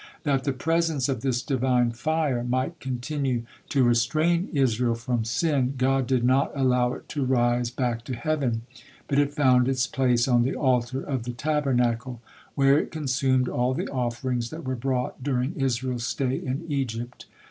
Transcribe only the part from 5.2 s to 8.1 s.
sin, God did not allow it to rise back